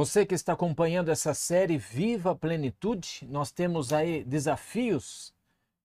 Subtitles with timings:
[0.00, 5.34] Você que está acompanhando essa série Viva a Plenitude, nós temos aí desafios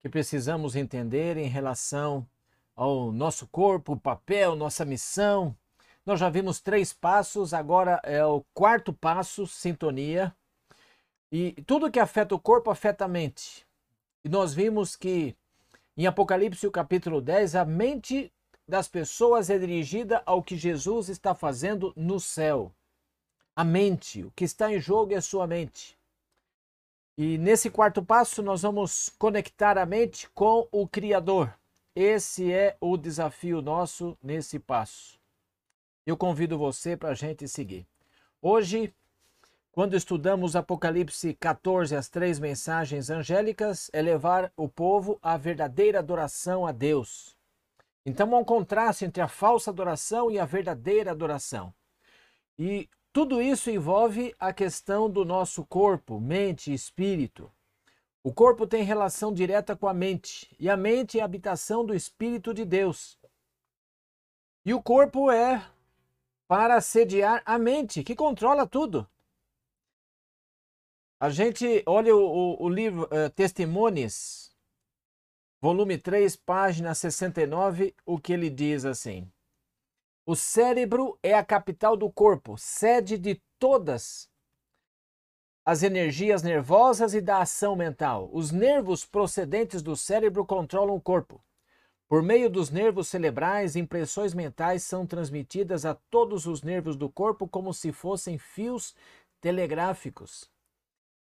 [0.02, 2.26] que precisamos entender em relação
[2.78, 5.54] ao nosso corpo, papel, nossa missão.
[6.06, 10.34] Nós já vimos três passos, agora é o quarto passo, sintonia.
[11.30, 13.68] E tudo que afeta o corpo afeta a mente.
[14.24, 15.36] E nós vimos que
[15.98, 18.32] em Apocalipse, o capítulo 10, a mente
[18.66, 22.72] das pessoas é dirigida ao que Jesus está fazendo no céu.
[23.56, 25.98] A mente, o que está em jogo é a sua mente.
[27.18, 31.58] E nesse quarto passo, nós vamos conectar a mente com o Criador.
[31.96, 35.18] Esse é o desafio nosso nesse passo.
[36.06, 37.88] Eu convido você para a gente seguir.
[38.42, 38.94] Hoje,
[39.72, 46.68] quando estudamos Apocalipse 14, as três mensagens angélicas, é levar o povo à verdadeira adoração
[46.68, 47.38] a Deus.
[48.06, 51.74] Então há um contraste entre a falsa adoração e a verdadeira adoração.
[52.60, 57.50] E tudo isso envolve a questão do nosso corpo, mente e espírito.
[58.22, 61.96] O corpo tem relação direta com a mente, e a mente é a habitação do
[61.96, 63.18] Espírito de Deus.
[64.66, 65.66] E o corpo é
[66.46, 69.10] para sediar a mente, que controla tudo.
[71.18, 73.32] A gente olha o, o, o livro uh,
[75.62, 79.32] volume 3, página 69, o que ele diz assim.
[80.28, 84.28] O cérebro é a capital do corpo, sede de todas
[85.64, 88.28] as energias nervosas e da ação mental.
[88.34, 91.44] Os nervos procedentes do cérebro controlam o corpo.
[92.08, 97.48] Por meio dos nervos cerebrais, impressões mentais são transmitidas a todos os nervos do corpo
[97.48, 98.96] como se fossem fios
[99.40, 100.50] telegráficos.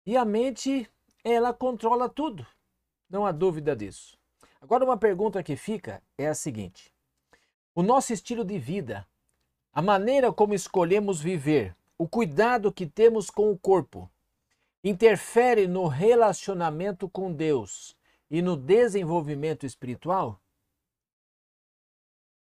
[0.05, 0.89] E a mente,
[1.23, 2.45] ela controla tudo.
[3.09, 4.17] Não há dúvida disso.
[4.59, 6.94] Agora, uma pergunta que fica é a seguinte:
[7.73, 9.08] o nosso estilo de vida,
[9.72, 14.09] a maneira como escolhemos viver, o cuidado que temos com o corpo,
[14.84, 17.95] interfere no relacionamento com Deus
[18.30, 20.39] e no desenvolvimento espiritual?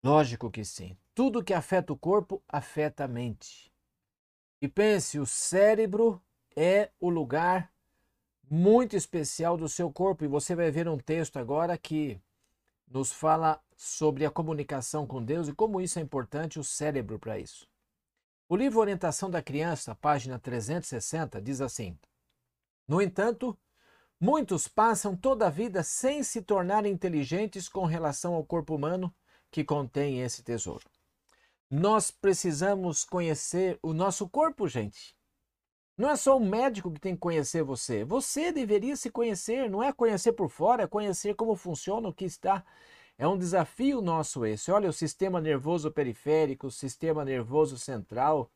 [0.02, 0.97] Lógico que sim.
[1.14, 3.72] Tudo que afeta o corpo afeta a mente.
[4.62, 6.22] E pense, o cérebro
[6.56, 7.72] é o lugar
[8.50, 10.25] muito especial do seu corpo.
[10.25, 12.20] E você vai ver um texto agora que
[12.91, 17.38] nos fala sobre a comunicação com Deus e como isso é importante o cérebro para
[17.38, 17.66] isso.
[18.49, 21.99] O livro Orientação da Criança, página 360, diz assim:
[22.87, 23.59] No entanto,
[24.19, 29.15] muitos passam toda a vida sem se tornar inteligentes com relação ao corpo humano
[29.50, 30.84] que contém esse tesouro.
[31.70, 35.17] Nós precisamos conhecer o nosso corpo, gente.
[35.98, 38.04] Não é só o médico que tem que conhecer você.
[38.04, 42.25] Você deveria se conhecer, não é conhecer por fora, é conhecer como funciona o que
[42.25, 42.64] está
[43.19, 44.70] é um desafio nosso esse.
[44.70, 48.48] Olha, o sistema nervoso periférico, o sistema nervoso central.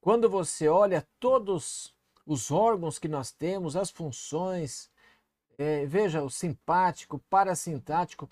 [0.00, 1.94] Quando você olha todos
[2.26, 4.90] os órgãos que nós temos, as funções,
[5.56, 8.28] é, veja, o simpático, parasintático.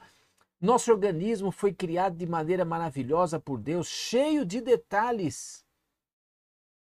[0.60, 5.64] Nosso organismo foi criado de maneira maravilhosa por Deus, cheio de detalhes.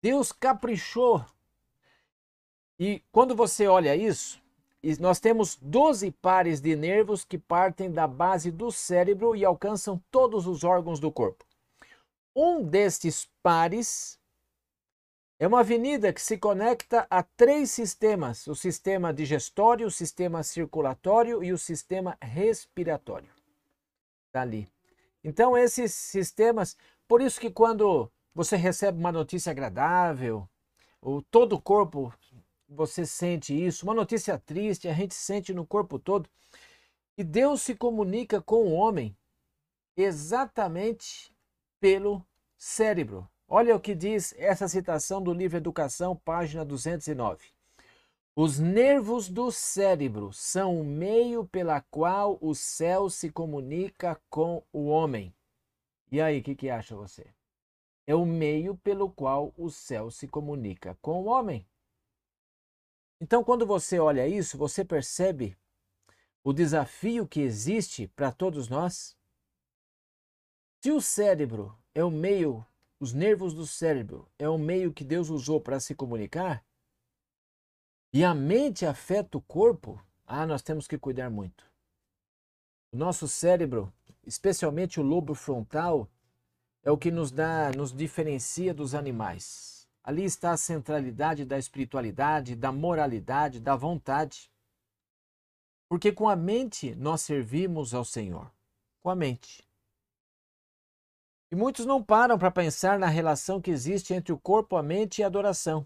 [0.02, 1.24] Deus caprichou.
[2.78, 4.40] E quando você olha isso,
[5.00, 10.46] nós temos 12 pares de nervos que partem da base do cérebro e alcançam todos
[10.46, 11.44] os órgãos do corpo.
[12.34, 14.18] Um destes pares
[15.38, 21.42] é uma avenida que se conecta a três sistemas: o sistema digestório, o sistema circulatório
[21.42, 23.30] e o sistema respiratório.
[24.26, 24.68] Está ali.
[25.24, 26.76] Então, esses sistemas,
[27.08, 30.48] por isso que quando você recebe uma notícia agradável,
[31.02, 32.12] o todo o corpo
[32.68, 36.28] você sente isso, uma notícia triste, a gente sente no corpo todo.
[37.16, 39.16] E Deus se comunica com o homem
[39.96, 41.32] exatamente
[41.80, 42.24] pelo
[42.58, 43.28] cérebro.
[43.48, 47.56] Olha o que diz essa citação do livro Educação, página 209.
[48.34, 54.88] Os nervos do cérebro são o meio pela qual o céu se comunica com o
[54.88, 55.34] homem.
[56.12, 57.26] E aí, o que, que acha você?
[58.06, 61.66] É o meio pelo qual o céu se comunica com o homem.
[63.20, 65.56] Então, quando você olha isso, você percebe
[66.44, 69.16] o desafio que existe para todos nós?
[70.82, 72.64] Se o cérebro é o meio,
[73.00, 76.64] os nervos do cérebro é o meio que Deus usou para se comunicar,
[78.12, 81.64] e a mente afeta o corpo, ah, nós temos que cuidar muito.
[82.92, 83.92] O nosso cérebro,
[84.24, 86.08] especialmente o lobo frontal,
[86.82, 89.75] é o que nos dá, nos diferencia dos animais.
[90.06, 94.48] Ali está a centralidade da espiritualidade, da moralidade, da vontade.
[95.88, 98.48] Porque com a mente nós servimos ao Senhor.
[99.02, 99.68] Com a mente.
[101.50, 105.18] E muitos não param para pensar na relação que existe entre o corpo, a mente
[105.18, 105.84] e a adoração.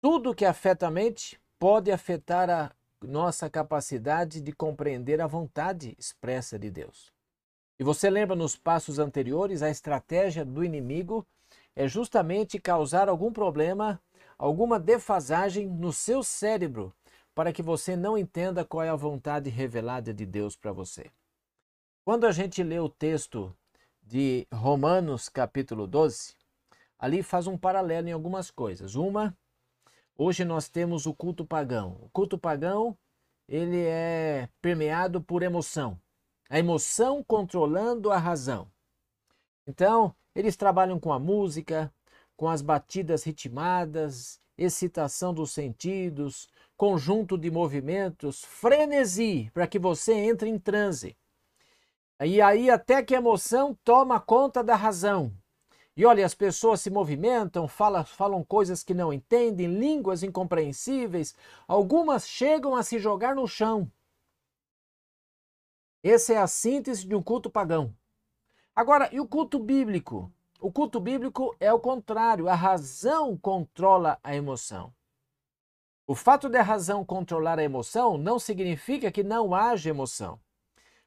[0.00, 6.56] Tudo que afeta a mente pode afetar a nossa capacidade de compreender a vontade expressa
[6.56, 7.12] de Deus.
[7.76, 11.26] E você lembra nos passos anteriores, a estratégia do inimigo
[11.76, 14.00] é justamente causar algum problema,
[14.38, 16.94] alguma defasagem no seu cérebro,
[17.34, 21.10] para que você não entenda qual é a vontade revelada de Deus para você.
[22.04, 23.56] Quando a gente lê o texto
[24.02, 26.34] de Romanos, capítulo 12,
[26.98, 28.94] ali faz um paralelo em algumas coisas.
[28.94, 29.36] Uma,
[30.16, 31.98] hoje nós temos o culto pagão.
[32.02, 32.96] O culto pagão,
[33.48, 35.98] ele é permeado por emoção.
[36.48, 38.70] A emoção controlando a razão.
[39.66, 41.92] Então, eles trabalham com a música,
[42.36, 50.48] com as batidas ritmadas, excitação dos sentidos, conjunto de movimentos, frenesi, para que você entre
[50.48, 51.16] em transe.
[52.20, 55.32] E aí até que a emoção toma conta da razão.
[55.96, 61.34] E olha, as pessoas se movimentam, falam, falam coisas que não entendem, línguas incompreensíveis,
[61.68, 63.90] algumas chegam a se jogar no chão.
[66.02, 67.94] Essa é a síntese de um culto pagão.
[68.76, 70.32] Agora, e o culto bíblico?
[70.60, 74.92] O culto bíblico é o contrário, a razão controla a emoção.
[76.06, 80.40] O fato de a razão controlar a emoção não significa que não haja emoção.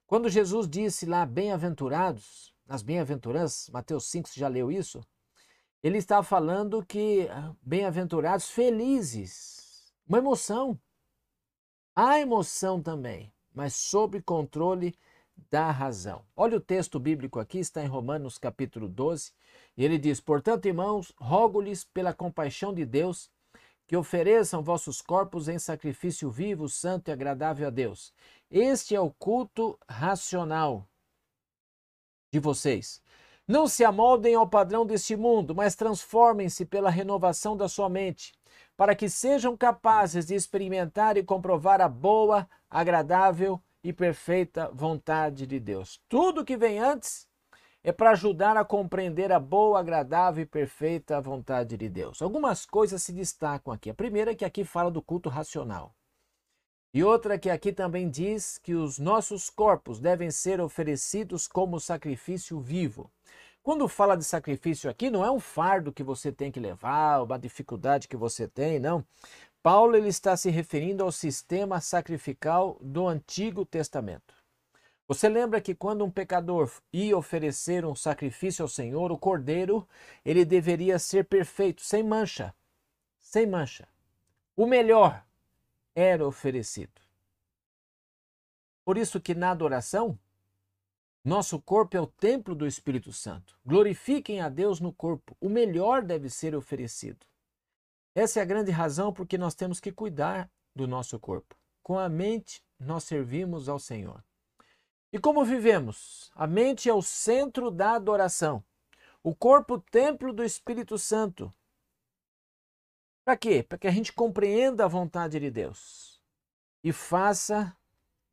[0.06, 5.02] Quando Jesus disse lá, bem-aventurados, nas bem-aventuranças, Mateus 5, você já leu isso?
[5.84, 10.80] Ele está falando que ah, bem-aventurados, felizes, uma emoção.
[11.94, 14.98] Há emoção também, mas sob controle
[15.50, 16.24] da razão.
[16.36, 19.32] Olha o texto bíblico aqui, está em Romanos capítulo 12,
[19.78, 23.30] e ele diz: Portanto, irmãos, rogo-lhes pela compaixão de Deus
[23.88, 28.14] que ofereçam vossos corpos em sacrifício vivo, santo e agradável a Deus.
[28.52, 30.86] Este é o culto racional
[32.32, 33.02] de vocês.
[33.48, 38.34] Não se amoldem ao padrão deste mundo, mas transformem-se pela renovação da sua mente,
[38.76, 45.62] para que sejam capazes de experimentar e comprovar a boa, agradável e perfeita vontade de
[45.62, 45.98] Deus.
[46.10, 47.26] Tudo que vem antes
[47.82, 52.22] é para ajudar a compreender a boa, agradável e perfeita vontade de Deus.
[52.22, 53.90] Algumas coisas se destacam aqui.
[53.90, 55.96] A primeira é que aqui fala do culto racional.
[56.94, 62.60] E outra que aqui também diz que os nossos corpos devem ser oferecidos como sacrifício
[62.60, 63.10] vivo.
[63.68, 67.38] Quando fala de sacrifício aqui, não é um fardo que você tem que levar, uma
[67.38, 69.06] dificuldade que você tem, não.
[69.70, 74.34] Paulo ele está se referindo ao sistema sacrificial do Antigo Testamento.
[75.10, 79.86] Você lembra que quando um pecador ia oferecer um sacrifício ao Senhor, o cordeiro,
[80.24, 82.56] ele deveria ser perfeito, sem mancha.
[83.20, 83.90] Sem mancha.
[84.56, 85.22] O melhor
[85.94, 87.02] era oferecido.
[88.86, 90.18] Por isso que na adoração,
[91.26, 93.60] nosso corpo é o templo do Espírito Santo.
[93.66, 95.36] Glorifiquem a Deus no corpo.
[95.42, 97.26] O melhor deve ser oferecido.
[98.18, 101.56] Essa é a grande razão porque nós temos que cuidar do nosso corpo.
[101.84, 104.24] Com a mente, nós servimos ao Senhor.
[105.14, 106.32] E como vivemos?
[106.34, 108.64] A mente é o centro da adoração.
[109.22, 111.54] O corpo, templo do Espírito Santo.
[113.24, 113.62] Para quê?
[113.62, 116.20] Para que a gente compreenda a vontade de Deus
[116.84, 117.78] e faça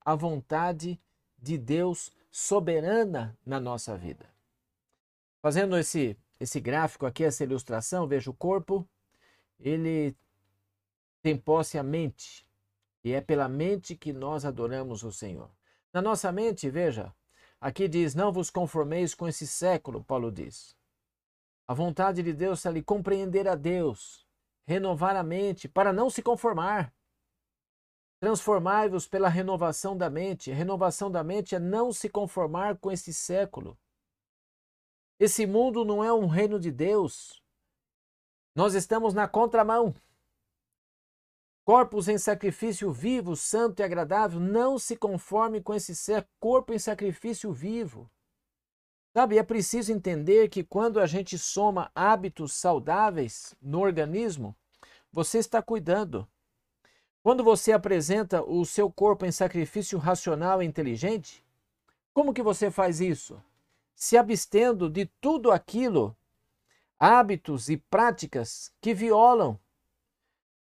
[0.02, 0.98] a vontade
[1.36, 4.30] de Deus soberana na nossa vida.
[5.42, 8.88] Fazendo esse, esse gráfico aqui, essa ilustração, veja o corpo,
[9.58, 10.16] ele
[11.22, 12.46] tem posse a mente,
[13.02, 15.50] e é pela mente que nós adoramos o Senhor.
[15.92, 17.14] Na nossa mente, veja,
[17.60, 20.76] aqui diz: Não vos conformeis com esse século, Paulo diz.
[21.66, 24.26] A vontade de Deus é ali compreender a Deus,
[24.66, 26.92] renovar a mente, para não se conformar.
[28.20, 30.50] Transformai-vos pela renovação da mente.
[30.50, 33.78] A renovação da mente é não se conformar com esse século.
[35.18, 37.43] Esse mundo não é um reino de Deus.
[38.54, 39.94] Nós estamos na contramão.
[41.64, 46.78] Corpos em sacrifício vivo, santo e agradável, não se conforme com esse ser corpo em
[46.78, 48.08] sacrifício vivo.
[49.12, 54.54] Sabe, é preciso entender que quando a gente soma hábitos saudáveis no organismo,
[55.10, 56.28] você está cuidando.
[57.22, 61.44] Quando você apresenta o seu corpo em sacrifício racional e inteligente,
[62.12, 63.42] como que você faz isso?
[63.94, 66.14] Se abstendo de tudo aquilo,
[67.04, 69.60] hábitos e práticas que violam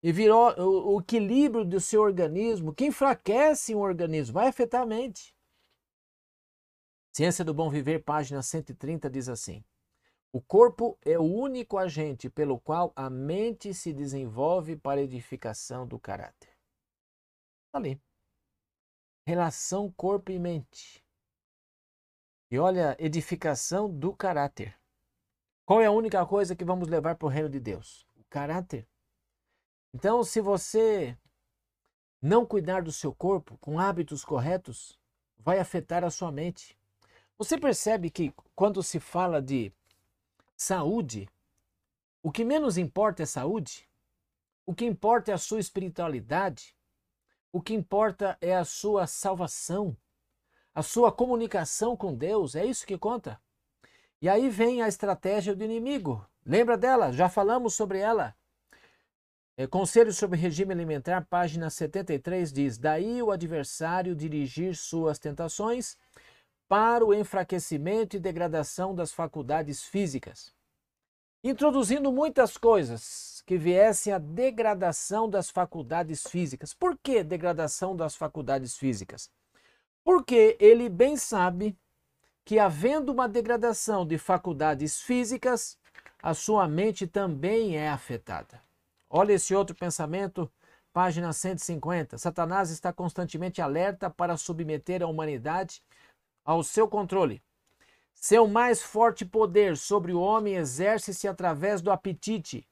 [0.03, 5.33] e virou o, equilíbrio do seu organismo, que enfraquece o organismo, vai afetar a mente.
[7.13, 9.63] Ciência do Bom Viver, página 130, diz assim:
[10.29, 15.97] O corpo é o único agente pelo qual a mente se desenvolve para edificação do
[15.97, 16.49] caráter.
[17.71, 18.01] Tá ali.
[19.25, 21.01] Relação corpo e mente.
[22.51, 24.77] E olha, edificação do caráter.
[25.67, 28.07] Qual é a única coisa que vamos levar para o reino de Deus?
[28.15, 28.87] O caráter.
[29.93, 31.17] Então, se você
[32.21, 34.97] não cuidar do seu corpo com hábitos corretos,
[35.37, 36.79] vai afetar a sua mente.
[37.37, 39.73] Você percebe que quando se fala de
[40.55, 41.27] saúde,
[42.23, 43.89] o que menos importa é saúde?
[44.65, 46.77] O que importa é a sua espiritualidade?
[47.51, 49.97] O que importa é a sua salvação,
[50.73, 53.37] a sua comunicação com Deus, é isso que conta.
[54.21, 56.25] E aí vem a estratégia do inimigo.
[56.45, 57.11] Lembra dela?
[57.11, 58.35] Já falamos sobre ela.
[59.55, 65.97] É, Conselho sobre regime alimentar, página 73, diz: Daí o adversário dirigir suas tentações
[66.67, 70.53] para o enfraquecimento e degradação das faculdades físicas,
[71.43, 76.73] introduzindo muitas coisas que viessem à degradação das faculdades físicas.
[76.73, 79.31] Por que degradação das faculdades físicas?
[80.03, 81.77] Porque ele bem sabe
[82.47, 85.77] que, havendo uma degradação de faculdades físicas,
[86.23, 88.63] a sua mente também é afetada.
[89.09, 90.49] Olha esse outro pensamento,
[90.93, 92.17] página 150.
[92.17, 95.83] Satanás está constantemente alerta para submeter a humanidade
[96.45, 97.43] ao seu controle.
[98.13, 102.65] Seu mais forte poder sobre o homem exerce-se através do apetite,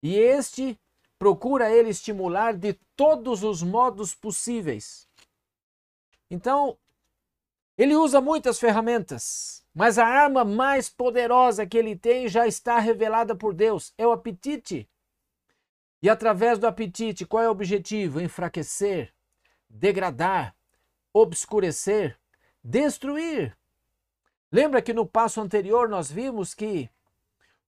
[0.00, 0.78] e este
[1.18, 5.08] procura ele estimular de todos os modos possíveis.
[6.30, 6.78] Então,
[7.82, 13.34] ele usa muitas ferramentas, mas a arma mais poderosa que ele tem já está revelada
[13.34, 14.88] por Deus: é o apetite.
[16.00, 18.20] E através do apetite, qual é o objetivo?
[18.20, 19.12] Enfraquecer,
[19.68, 20.54] degradar,
[21.12, 22.18] obscurecer,
[22.62, 23.56] destruir.
[24.50, 26.90] Lembra que no passo anterior nós vimos que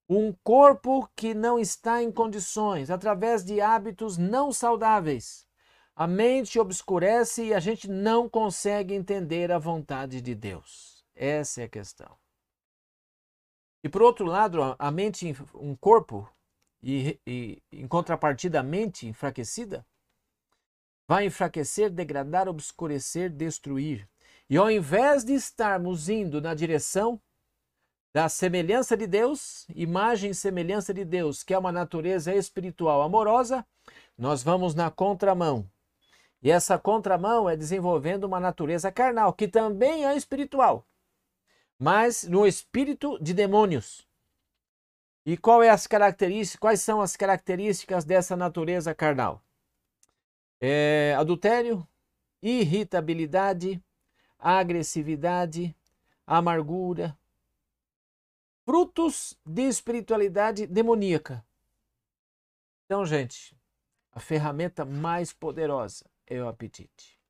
[0.08, 5.46] um corpo que não está em condições, através de hábitos não saudáveis,
[5.96, 11.04] a mente obscurece e a gente não consegue entender a vontade de Deus.
[11.14, 12.16] Essa é a questão.
[13.82, 16.28] E por outro lado, a mente, um corpo
[16.82, 19.86] e, e em contrapartida a mente enfraquecida,
[21.06, 24.08] vai enfraquecer, degradar, obscurecer, destruir.
[24.48, 27.20] E ao invés de estarmos indo na direção
[28.12, 33.66] da semelhança de Deus, imagem e semelhança de Deus, que é uma natureza espiritual amorosa,
[34.16, 35.68] nós vamos na contramão.
[36.44, 40.86] E essa contramão é desenvolvendo uma natureza carnal, que também é espiritual,
[41.78, 44.06] mas no espírito de demônios.
[45.24, 49.42] E qual é as características, quais são as características dessa natureza carnal?
[50.60, 51.88] É, adultério,
[52.42, 53.82] irritabilidade,
[54.38, 55.74] agressividade,
[56.26, 57.18] amargura,
[58.66, 61.42] frutos de espiritualidade demoníaca.
[62.84, 63.56] Então, gente,
[64.12, 67.20] a ferramenta mais poderosa é o apetite.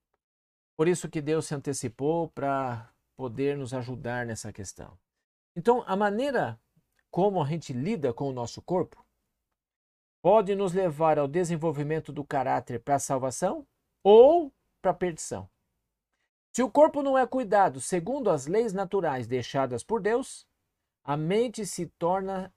[0.77, 4.99] Por isso que Deus se antecipou para poder nos ajudar nessa questão.
[5.57, 6.61] Então, a maneira
[7.11, 9.05] como a gente lida com o nosso corpo
[10.21, 13.67] pode nos levar ao desenvolvimento do caráter para a salvação
[14.03, 15.49] ou para a perdição.
[16.53, 20.47] Se o corpo não é cuidado segundo as leis naturais deixadas por Deus,
[21.05, 22.53] a mente se torna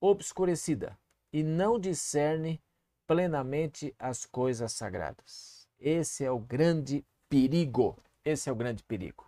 [0.00, 0.98] obscurecida
[1.32, 2.62] e não discerne
[3.06, 5.61] plenamente as coisas sagradas.
[5.82, 7.98] Esse é o grande perigo.
[8.24, 9.26] Esse é o grande perigo.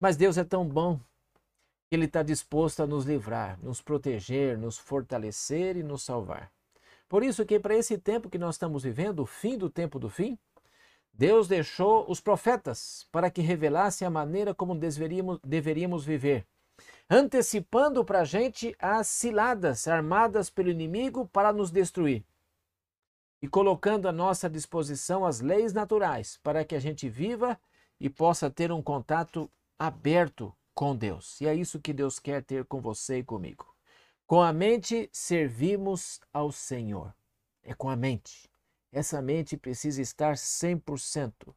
[0.00, 1.00] Mas Deus é tão bom
[1.90, 6.50] ele está disposto a nos livrar, nos proteger, nos fortalecer e nos salvar.
[7.08, 10.10] Por isso que para esse tempo que nós estamos vivendo, o fim do tempo do
[10.10, 10.36] fim,
[11.12, 16.44] Deus deixou os profetas para que revelassem a maneira como deveríamos, deveríamos viver,
[17.08, 22.24] antecipando para a gente as ciladas armadas pelo inimigo para nos destruir
[23.40, 27.58] e colocando à nossa disposição as leis naturais para que a gente viva
[28.00, 31.40] e possa ter um contato aberto com Deus.
[31.40, 33.74] E é isso que Deus quer ter com você e comigo.
[34.26, 37.14] Com a mente servimos ao Senhor.
[37.62, 38.50] É com a mente.
[38.92, 41.54] Essa mente precisa estar 100%.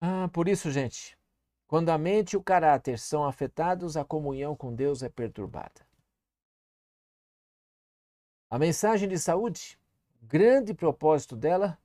[0.00, 1.18] Ah, por isso, gente,
[1.66, 5.86] quando a mente e o caráter são afetados, a comunhão com Deus é perturbada.
[8.48, 9.78] A mensagem de saúde,
[10.28, 11.78] grande propósito dela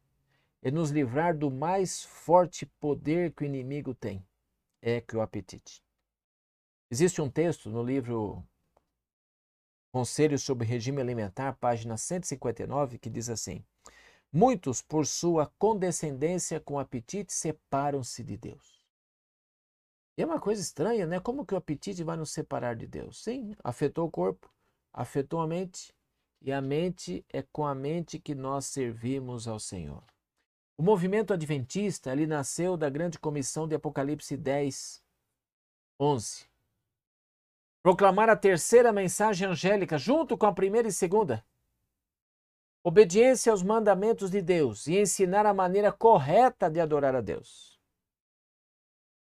[0.63, 4.25] é nos livrar do mais forte poder que o inimigo tem,
[4.81, 5.83] é que o apetite.
[6.89, 8.43] Existe um texto no livro
[9.91, 13.63] Conselhos sobre Regime Alimentar, página 159, que diz assim:
[14.31, 18.81] Muitos, por sua condescendência com o apetite, separam-se de Deus.
[20.17, 21.19] E é uma coisa estranha, né?
[21.19, 23.23] Como que o apetite vai nos separar de Deus?
[23.23, 24.51] Sim, afetou o corpo,
[24.93, 25.93] afetou a mente,
[26.41, 30.03] e a mente é com a mente que nós servimos ao Senhor.
[30.77, 35.03] O movimento adventista ali nasceu da grande comissão de Apocalipse 10,
[35.99, 36.49] 11.
[37.83, 41.45] Proclamar a terceira mensagem angélica junto com a primeira e segunda.
[42.83, 47.79] obediência aos mandamentos de Deus e ensinar a maneira correta de adorar a Deus.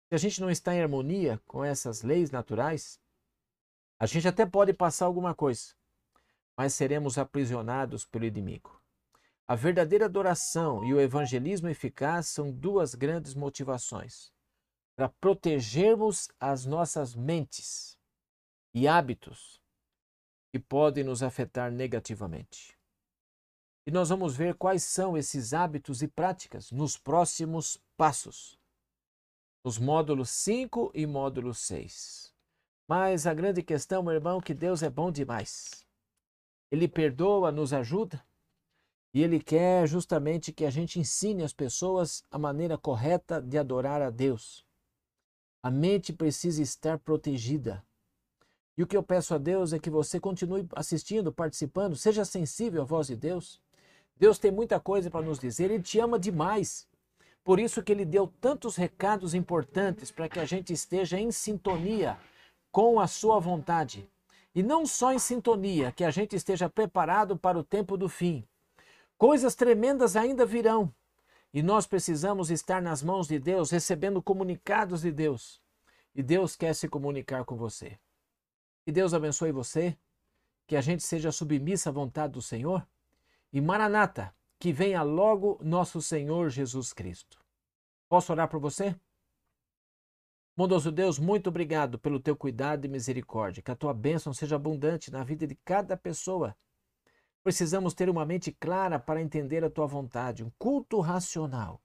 [0.07, 3.01] Se a gente não está em harmonia com essas leis naturais,
[3.99, 5.75] a gente até pode passar alguma coisa,
[6.59, 8.83] mas seremos aprisionados pelo inimigo.
[9.47, 14.29] A verdadeira adoração e o evangelismo eficaz são duas grandes motivações
[14.93, 17.97] para protegermos as nossas mentes
[18.73, 19.61] e hábitos
[20.51, 22.77] que podem nos afetar negativamente.
[23.87, 28.59] E nós vamos ver quais são esses hábitos e práticas nos próximos passos,
[29.63, 32.33] nos módulos 5 e módulo 6.
[32.85, 35.87] Mas a grande questão, meu irmão, é que Deus é bom demais.
[36.71, 38.23] Ele perdoa, nos ajuda,
[39.13, 44.01] e Ele quer justamente que a gente ensine as pessoas a maneira correta de adorar
[44.01, 44.65] a Deus.
[45.63, 47.83] A mente precisa estar protegida.
[48.77, 52.83] E o que eu peço a Deus é que você continue assistindo, participando, seja sensível
[52.83, 53.59] à voz de Deus.
[54.15, 56.87] Deus tem muita coisa para nos dizer, Ele te ama demais.
[57.43, 62.17] Por isso que Ele deu tantos recados importantes para que a gente esteja em sintonia
[62.71, 64.07] com a sua vontade.
[64.59, 68.45] E não só em sintonia, que a gente esteja preparado para o tempo do fim.
[69.17, 70.93] Coisas tremendas ainda virão.
[71.53, 75.61] E nós precisamos estar nas mãos de Deus, recebendo comunicados de Deus.
[76.13, 77.97] E Deus quer se comunicar com você.
[78.83, 79.97] Que Deus abençoe você,
[80.67, 82.85] que a gente seja submissa à vontade do Senhor
[83.53, 87.39] e Maranata, que venha logo nosso Senhor Jesus Cristo.
[88.09, 88.93] Posso orar por você?
[90.59, 93.63] Bondoso Deus, muito obrigado pelo teu cuidado e misericórdia.
[93.63, 96.53] Que a tua bênção seja abundante na vida de cada pessoa.
[97.41, 101.81] Precisamos ter uma mente clara para entender a tua vontade, um culto racional.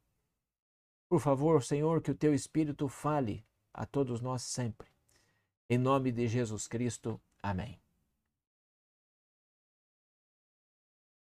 [1.09, 4.89] Por favor, Senhor, que o teu Espírito fale a todos nós sempre.
[5.71, 7.21] Em nome de Jesus Cristo.
[7.41, 7.84] Amém.